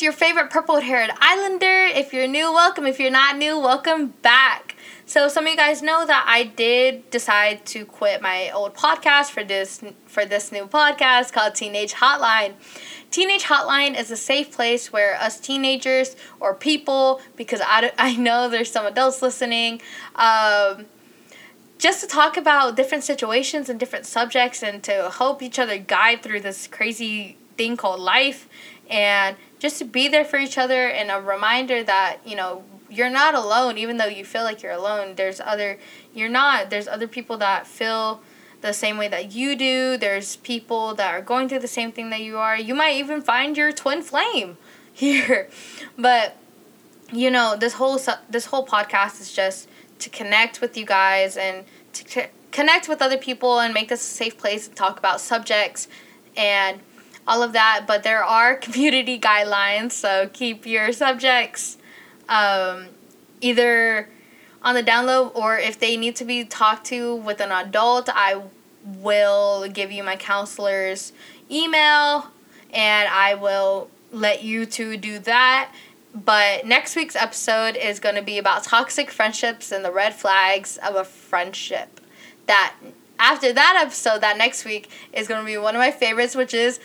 your 0.00 0.12
favorite 0.12 0.48
purple 0.48 0.80
haired 0.80 1.10
islander. 1.20 1.84
If 1.86 2.12
you're 2.12 2.28
new, 2.28 2.52
welcome. 2.52 2.86
If 2.86 2.98
you're 2.98 3.10
not 3.10 3.36
new, 3.36 3.58
welcome 3.58 4.14
back. 4.22 4.76
So 5.04 5.28
some 5.28 5.44
of 5.44 5.50
you 5.50 5.56
guys 5.56 5.82
know 5.82 6.06
that 6.06 6.24
I 6.26 6.44
did 6.44 7.10
decide 7.10 7.66
to 7.66 7.84
quit 7.84 8.22
my 8.22 8.50
old 8.52 8.74
podcast 8.74 9.30
for 9.30 9.44
this 9.44 9.82
for 10.06 10.24
this 10.24 10.52
new 10.52 10.66
podcast 10.66 11.32
called 11.32 11.54
Teenage 11.54 11.94
Hotline. 11.94 12.54
Teenage 13.10 13.42
Hotline 13.42 13.98
is 13.98 14.10
a 14.10 14.16
safe 14.16 14.52
place 14.52 14.92
where 14.92 15.16
us 15.16 15.38
teenagers 15.38 16.16
or 16.40 16.54
people, 16.54 17.20
because 17.36 17.60
I, 17.62 17.92
I 17.98 18.16
know 18.16 18.48
there's 18.48 18.70
some 18.70 18.86
adults 18.86 19.20
listening, 19.20 19.82
um, 20.14 20.86
just 21.78 22.00
to 22.00 22.06
talk 22.06 22.36
about 22.36 22.76
different 22.76 23.04
situations 23.04 23.68
and 23.68 23.78
different 23.78 24.06
subjects 24.06 24.62
and 24.62 24.82
to 24.84 25.10
help 25.10 25.42
each 25.42 25.58
other 25.58 25.76
guide 25.76 26.22
through 26.22 26.40
this 26.40 26.68
crazy 26.68 27.36
thing 27.62 27.76
called 27.76 28.00
life 28.00 28.48
and 28.90 29.36
just 29.60 29.78
to 29.78 29.84
be 29.84 30.08
there 30.08 30.24
for 30.24 30.38
each 30.38 30.58
other 30.58 30.88
and 30.88 31.10
a 31.10 31.20
reminder 31.20 31.82
that 31.84 32.18
you 32.26 32.34
know 32.34 32.64
you're 32.90 33.10
not 33.10 33.34
alone 33.34 33.78
even 33.78 33.96
though 33.96 34.12
you 34.18 34.24
feel 34.24 34.42
like 34.42 34.62
you're 34.62 34.72
alone. 34.72 35.14
There's 35.14 35.40
other 35.40 35.78
you're 36.12 36.28
not. 36.28 36.70
There's 36.70 36.88
other 36.88 37.06
people 37.06 37.36
that 37.38 37.66
feel 37.66 38.20
the 38.60 38.72
same 38.72 38.96
way 38.98 39.08
that 39.08 39.32
you 39.32 39.56
do. 39.56 39.96
There's 39.96 40.36
people 40.36 40.94
that 40.94 41.14
are 41.14 41.22
going 41.22 41.48
through 41.48 41.60
the 41.60 41.74
same 41.80 41.92
thing 41.92 42.10
that 42.10 42.20
you 42.20 42.36
are. 42.36 42.56
You 42.56 42.74
might 42.74 42.96
even 42.96 43.22
find 43.22 43.56
your 43.56 43.72
twin 43.72 44.02
flame 44.02 44.56
here. 44.92 45.48
But 45.96 46.36
you 47.12 47.30
know 47.30 47.56
this 47.56 47.74
whole 47.74 48.00
this 48.28 48.46
whole 48.46 48.66
podcast 48.66 49.20
is 49.20 49.32
just 49.32 49.68
to 50.00 50.10
connect 50.10 50.60
with 50.60 50.76
you 50.76 50.84
guys 50.84 51.36
and 51.36 51.64
to 51.92 52.28
connect 52.50 52.88
with 52.88 53.00
other 53.00 53.18
people 53.18 53.60
and 53.60 53.72
make 53.72 53.88
this 53.88 54.02
a 54.02 54.14
safe 54.22 54.36
place 54.36 54.68
to 54.68 54.74
talk 54.74 54.98
about 54.98 55.20
subjects. 55.20 55.88
And 56.36 56.80
all 57.26 57.42
of 57.42 57.52
that. 57.52 57.84
But 57.86 58.02
there 58.02 58.24
are 58.24 58.54
community 58.66 59.18
guidelines, 59.18 59.92
so 59.92 60.28
keep 60.32 60.66
your 60.66 60.92
subjects 60.92 61.78
um, 62.28 62.88
either 63.40 64.08
on 64.62 64.74
the 64.74 64.82
download 64.82 65.34
or 65.34 65.58
if 65.58 65.78
they 65.78 65.96
need 65.96 66.16
to 66.16 66.24
be 66.24 66.44
talked 66.44 66.86
to 66.86 67.16
with 67.16 67.40
an 67.40 67.50
adult, 67.50 68.08
I 68.08 68.42
will 68.84 69.68
give 69.68 69.90
you 69.90 70.02
my 70.02 70.16
counselor's 70.16 71.12
email 71.50 72.28
and 72.72 73.08
I 73.08 73.34
will 73.34 73.88
let 74.12 74.42
you 74.42 74.66
two 74.66 74.96
do 74.96 75.18
that. 75.20 75.72
But 76.14 76.66
next 76.66 76.94
week's 76.94 77.16
episode 77.16 77.76
is 77.76 77.98
going 77.98 78.16
to 78.16 78.22
be 78.22 78.38
about 78.38 78.64
toxic 78.64 79.10
friendships 79.10 79.72
and 79.72 79.84
the 79.84 79.90
red 79.90 80.14
flags 80.14 80.76
of 80.78 80.94
a 80.94 81.04
friendship 81.04 82.00
that 82.46 82.74
after 83.22 83.52
that 83.52 83.80
episode, 83.86 84.20
that 84.20 84.36
next 84.36 84.64
week 84.64 84.90
is 85.12 85.28
going 85.28 85.40
to 85.40 85.46
be 85.46 85.56
one 85.56 85.76
of 85.76 85.78
my 85.78 85.92
favorites, 85.92 86.34
which 86.34 86.52
is 86.52 86.80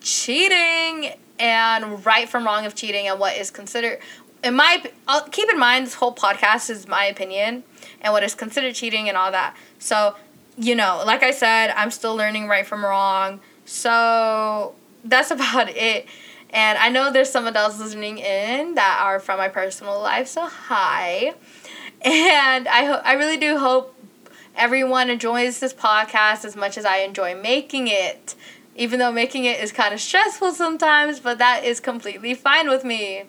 cheating 0.00 1.12
and 1.38 2.06
right 2.06 2.28
from 2.28 2.44
wrong 2.44 2.64
of 2.64 2.74
cheating 2.74 3.06
and 3.06 3.20
what 3.20 3.36
is 3.36 3.50
considered. 3.50 3.98
In 4.42 4.54
my, 4.54 4.82
I'll 5.06 5.28
keep 5.28 5.50
in 5.50 5.58
mind 5.58 5.86
this 5.86 5.94
whole 5.94 6.14
podcast 6.14 6.70
is 6.70 6.88
my 6.88 7.04
opinion 7.04 7.64
and 8.00 8.14
what 8.14 8.22
is 8.22 8.34
considered 8.34 8.74
cheating 8.74 9.08
and 9.08 9.18
all 9.18 9.30
that. 9.30 9.54
So, 9.78 10.16
you 10.56 10.74
know, 10.74 11.02
like 11.04 11.22
I 11.22 11.32
said, 11.32 11.70
I'm 11.76 11.90
still 11.90 12.16
learning 12.16 12.48
right 12.48 12.66
from 12.66 12.82
wrong. 12.82 13.40
So 13.66 14.74
that's 15.04 15.30
about 15.30 15.68
it. 15.68 16.06
And 16.50 16.78
I 16.78 16.88
know 16.88 17.12
there's 17.12 17.28
some 17.28 17.46
adults 17.46 17.78
listening 17.78 18.16
in 18.16 18.74
that 18.76 19.00
are 19.02 19.20
from 19.20 19.36
my 19.36 19.48
personal 19.48 20.00
life, 20.00 20.28
so 20.28 20.46
hi. 20.46 21.34
And 22.00 22.66
I 22.66 22.84
ho- 22.86 23.02
I 23.04 23.14
really 23.14 23.36
do 23.36 23.58
hope 23.58 23.94
everyone 24.58 25.08
enjoys 25.08 25.60
this 25.60 25.72
podcast 25.72 26.44
as 26.44 26.56
much 26.56 26.76
as 26.76 26.84
I 26.84 26.98
enjoy 26.98 27.40
making 27.40 27.86
it. 27.86 28.34
Even 28.76 28.98
though 28.98 29.12
making 29.12 29.44
it 29.44 29.60
is 29.60 29.72
kind 29.72 29.94
of 29.94 30.00
stressful 30.00 30.52
sometimes, 30.52 31.20
but 31.20 31.38
that 31.38 31.64
is 31.64 31.80
completely 31.80 32.34
fine 32.34 32.68
with 32.68 32.84
me. 32.84 33.24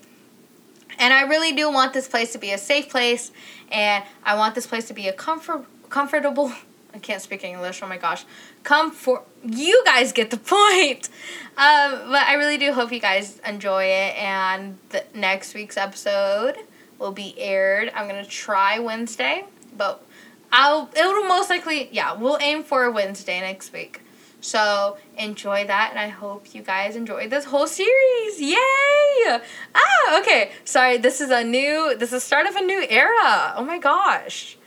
And 0.99 1.13
I 1.13 1.21
really 1.21 1.53
do 1.53 1.71
want 1.71 1.93
this 1.93 2.07
place 2.07 2.33
to 2.33 2.37
be 2.37 2.51
a 2.51 2.57
safe 2.57 2.89
place, 2.89 3.31
and 3.71 4.03
I 4.23 4.35
want 4.35 4.53
this 4.53 4.67
place 4.67 4.87
to 4.89 4.93
be 4.93 5.07
a 5.07 5.13
comfort, 5.13 5.65
comfortable. 5.89 6.51
I 6.93 6.97
can't 6.97 7.21
speak 7.21 7.43
English. 7.43 7.81
Oh 7.81 7.87
my 7.87 7.97
gosh, 7.97 8.25
comfort. 8.63 9.23
You 9.43 9.81
guys 9.85 10.11
get 10.11 10.29
the 10.31 10.37
point. 10.55 11.09
Um, 11.57 12.11
but 12.11 12.27
I 12.27 12.33
really 12.37 12.57
do 12.57 12.73
hope 12.73 12.91
you 12.91 12.99
guys 12.99 13.39
enjoy 13.45 13.85
it, 13.85 14.17
and 14.17 14.77
the 14.89 15.03
next 15.15 15.53
week's 15.53 15.77
episode 15.77 16.57
will 16.99 17.11
be 17.11 17.33
aired. 17.39 17.91
I'm 17.95 18.07
gonna 18.07 18.25
try 18.25 18.77
Wednesday, 18.77 19.45
but 19.75 20.03
I'll 20.51 20.89
it'll 20.95 21.23
most 21.23 21.49
likely 21.49 21.89
yeah, 21.91 22.13
we'll 22.13 22.37
aim 22.41 22.63
for 22.63 22.83
a 22.83 22.91
Wednesday 22.91 23.39
next 23.39 23.73
week. 23.73 24.01
So 24.41 24.97
enjoy 25.17 25.65
that 25.67 25.89
and 25.91 25.99
I 25.99 26.07
hope 26.07 26.53
you 26.55 26.61
guys 26.61 26.95
enjoy 26.95 27.27
this 27.27 27.45
whole 27.45 27.67
series. 27.67 28.39
Yay! 28.39 29.39
Ah, 29.75 30.19
okay. 30.19 30.51
Sorry, 30.63 30.97
this 30.97 31.19
is 31.19 31.29
a 31.29 31.43
new 31.43 31.95
this 31.97 32.09
is 32.09 32.11
the 32.11 32.19
start 32.19 32.45
of 32.45 32.55
a 32.55 32.61
new 32.61 32.85
era. 32.89 33.53
Oh 33.55 33.63
my 33.65 33.77
gosh. 33.77 34.57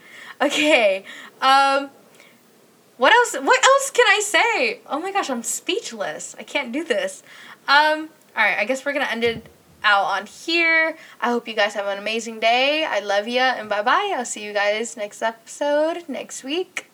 Okay. 0.41 1.05
Um 1.41 1.89
what 2.97 3.11
else 3.11 3.33
what 3.43 3.63
else 3.63 3.89
can 3.89 4.07
I 4.07 4.19
say? 4.19 4.79
Oh 4.87 4.99
my 4.99 5.11
gosh, 5.11 5.29
I'm 5.29 5.43
speechless. 5.43 6.35
I 6.37 6.43
can't 6.43 6.71
do 6.71 6.83
this. 6.83 7.23
Um 7.67 8.09
all 8.35 8.43
right, 8.43 8.57
I 8.57 8.65
guess 8.65 8.85
we're 8.85 8.93
to 8.93 9.11
end 9.11 9.23
it 9.23 9.45
out 9.83 10.05
on 10.05 10.25
here. 10.25 10.97
I 11.21 11.29
hope 11.29 11.47
you 11.47 11.53
guys 11.53 11.73
have 11.73 11.87
an 11.87 11.97
amazing 11.97 12.39
day. 12.39 12.85
I 12.85 12.99
love 12.99 13.27
you 13.27 13.41
and 13.41 13.69
bye 13.69 13.81
bye. 13.81 14.13
I'll 14.15 14.25
see 14.25 14.43
you 14.43 14.53
guys 14.53 14.97
next 14.97 15.21
episode 15.21 16.07
next 16.07 16.43
week. 16.43 16.92